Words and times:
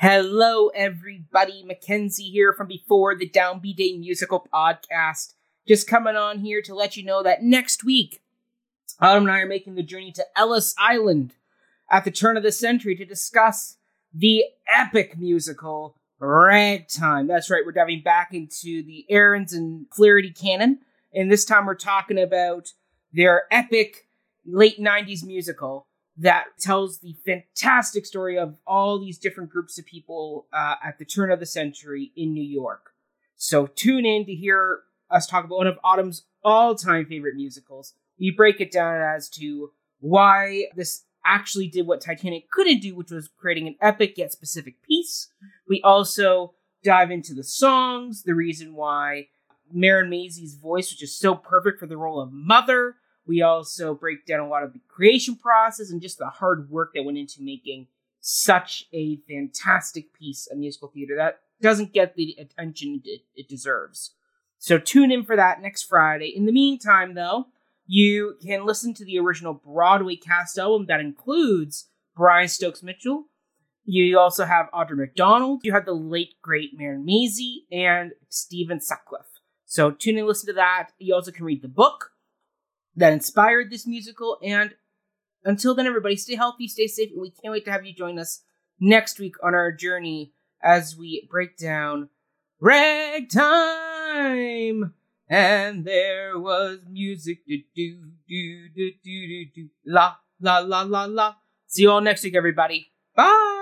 Hello, 0.00 0.68
everybody. 0.76 1.64
Mackenzie 1.64 2.30
here 2.30 2.52
from 2.52 2.68
Before 2.68 3.16
the 3.16 3.28
Downbeat 3.28 3.78
Day 3.78 3.96
Musical 3.98 4.46
Podcast. 4.54 5.34
Just 5.66 5.88
coming 5.88 6.14
on 6.14 6.38
here 6.38 6.62
to 6.62 6.72
let 6.72 6.96
you 6.96 7.04
know 7.04 7.20
that 7.24 7.42
next 7.42 7.82
week, 7.82 8.22
Autumn 9.00 9.24
and 9.24 9.32
I 9.32 9.40
are 9.40 9.46
making 9.46 9.74
the 9.74 9.82
journey 9.82 10.12
to 10.12 10.24
Ellis 10.36 10.72
Island 10.78 11.34
at 11.90 12.04
the 12.04 12.12
turn 12.12 12.36
of 12.36 12.44
the 12.44 12.52
century 12.52 12.94
to 12.94 13.04
discuss 13.04 13.78
the 14.14 14.44
epic 14.72 15.18
musical 15.18 15.96
Ragtime. 16.20 17.26
That's 17.26 17.50
right, 17.50 17.66
we're 17.66 17.72
diving 17.72 18.02
back 18.02 18.32
into 18.32 18.84
the 18.84 19.04
Ahrens 19.10 19.52
and 19.52 19.86
Flaherty 19.92 20.30
canon, 20.30 20.78
and 21.12 21.28
this 21.28 21.44
time 21.44 21.66
we're 21.66 21.74
talking 21.74 22.20
about 22.20 22.68
their 23.12 23.46
epic 23.50 24.06
late 24.46 24.78
90s 24.78 25.24
musical 25.24 25.87
that 26.18 26.46
tells 26.58 26.98
the 26.98 27.14
fantastic 27.24 28.04
story 28.04 28.38
of 28.38 28.56
all 28.66 28.98
these 28.98 29.18
different 29.18 29.50
groups 29.50 29.78
of 29.78 29.86
people 29.86 30.46
uh, 30.52 30.74
at 30.84 30.98
the 30.98 31.04
turn 31.04 31.30
of 31.30 31.38
the 31.40 31.46
century 31.46 32.12
in 32.16 32.32
New 32.32 32.42
York. 32.42 32.92
So 33.36 33.66
tune 33.68 34.04
in 34.04 34.26
to 34.26 34.34
hear 34.34 34.80
us 35.10 35.26
talk 35.26 35.44
about 35.44 35.58
one 35.58 35.66
of 35.68 35.78
Autumn's 35.84 36.24
all 36.44 36.74
time 36.74 37.06
favorite 37.06 37.36
musicals. 37.36 37.94
We 38.18 38.32
break 38.32 38.60
it 38.60 38.72
down 38.72 39.00
as 39.00 39.28
to 39.30 39.70
why 40.00 40.64
this 40.74 41.04
actually 41.24 41.68
did 41.68 41.86
what 41.86 42.00
Titanic 42.00 42.50
couldn't 42.50 42.80
do, 42.80 42.96
which 42.96 43.10
was 43.10 43.28
creating 43.38 43.68
an 43.68 43.76
epic 43.80 44.14
yet 44.16 44.32
specific 44.32 44.82
piece. 44.82 45.28
We 45.68 45.80
also 45.82 46.54
dive 46.82 47.10
into 47.10 47.34
the 47.34 47.44
songs, 47.44 48.22
the 48.24 48.34
reason 48.34 48.74
why 48.74 49.28
Marin 49.72 50.10
Mazzie's 50.10 50.54
voice 50.54 50.90
which 50.90 51.02
is 51.02 51.16
so 51.16 51.34
perfect 51.34 51.78
for 51.78 51.86
the 51.86 51.96
role 51.96 52.20
of 52.20 52.32
Mother. 52.32 52.96
We 53.28 53.42
also 53.42 53.94
break 53.94 54.24
down 54.24 54.40
a 54.40 54.48
lot 54.48 54.64
of 54.64 54.72
the 54.72 54.80
creation 54.88 55.36
process 55.36 55.90
and 55.90 56.00
just 56.00 56.18
the 56.18 56.30
hard 56.30 56.70
work 56.70 56.92
that 56.94 57.04
went 57.04 57.18
into 57.18 57.42
making 57.42 57.86
such 58.20 58.86
a 58.92 59.18
fantastic 59.28 60.14
piece 60.14 60.48
of 60.50 60.56
musical 60.56 60.88
theater 60.88 61.14
that 61.16 61.40
doesn't 61.60 61.92
get 61.92 62.16
the 62.16 62.34
attention 62.38 63.02
it, 63.04 63.20
it 63.36 63.48
deserves. 63.48 64.12
So 64.58 64.78
tune 64.78 65.12
in 65.12 65.24
for 65.24 65.36
that 65.36 65.60
next 65.60 65.82
Friday. 65.82 66.32
In 66.34 66.46
the 66.46 66.52
meantime, 66.52 67.14
though, 67.14 67.48
you 67.86 68.36
can 68.42 68.64
listen 68.64 68.94
to 68.94 69.04
the 69.04 69.18
original 69.18 69.54
Broadway 69.54 70.16
cast 70.16 70.58
album 70.58 70.86
that 70.86 71.00
includes 71.00 71.86
Brian 72.16 72.48
Stokes 72.48 72.82
Mitchell. 72.82 73.24
You 73.84 74.18
also 74.18 74.44
have 74.44 74.70
Audra 74.72 74.96
McDonald. 74.96 75.60
You 75.64 75.72
have 75.72 75.86
the 75.86 75.92
late, 75.92 76.34
great 76.42 76.70
Marin 76.76 77.06
Mazzie 77.06 77.64
and 77.70 78.12
Steven 78.28 78.80
Sutcliffe. 78.80 79.40
So 79.66 79.90
tune 79.90 80.18
in 80.18 80.26
listen 80.26 80.46
to 80.48 80.54
that. 80.54 80.90
You 80.98 81.14
also 81.14 81.30
can 81.30 81.44
read 81.44 81.62
the 81.62 81.68
book 81.68 82.12
that 82.98 83.12
inspired 83.12 83.70
this 83.70 83.86
musical. 83.86 84.38
And 84.42 84.74
until 85.44 85.74
then, 85.74 85.86
everybody, 85.86 86.16
stay 86.16 86.34
healthy, 86.34 86.68
stay 86.68 86.86
safe, 86.86 87.10
and 87.12 87.22
we 87.22 87.30
can't 87.30 87.52
wait 87.52 87.64
to 87.64 87.72
have 87.72 87.86
you 87.86 87.94
join 87.94 88.18
us 88.18 88.42
next 88.80 89.18
week 89.18 89.36
on 89.42 89.54
our 89.54 89.72
journey 89.72 90.32
as 90.62 90.96
we 90.96 91.26
break 91.30 91.56
down 91.56 92.10
Ragtime. 92.60 93.34
And 95.30 95.84
there 95.84 96.38
was 96.38 96.78
music 96.88 97.46
to 97.46 97.58
do, 97.74 98.10
do, 98.28 98.68
do, 98.74 98.90
do, 99.04 99.26
do, 99.28 99.44
do, 99.54 99.68
la, 99.86 100.16
la, 100.40 100.58
la, 100.58 100.82
la, 100.82 101.04
la. 101.04 101.34
See 101.66 101.82
you 101.82 101.90
all 101.90 102.00
next 102.00 102.24
week, 102.24 102.34
everybody. 102.34 102.90
Bye. 103.14 103.57